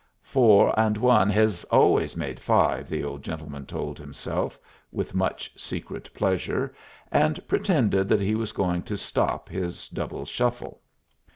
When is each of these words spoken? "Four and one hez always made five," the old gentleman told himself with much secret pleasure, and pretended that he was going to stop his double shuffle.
"Four 0.23 0.73
and 0.79 0.97
one 0.97 1.29
hez 1.29 1.63
always 1.65 2.17
made 2.17 2.39
five," 2.39 2.89
the 2.89 3.03
old 3.03 3.21
gentleman 3.23 3.67
told 3.67 3.99
himself 3.99 4.57
with 4.91 5.13
much 5.13 5.51
secret 5.61 6.11
pleasure, 6.15 6.73
and 7.11 7.47
pretended 7.47 8.09
that 8.09 8.19
he 8.21 8.33
was 8.33 8.51
going 8.51 8.81
to 8.81 8.97
stop 8.97 9.47
his 9.47 9.87
double 9.89 10.25
shuffle. 10.25 10.81